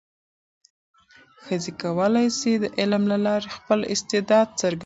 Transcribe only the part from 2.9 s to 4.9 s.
له لارې خپل استعداد څرګند کړي.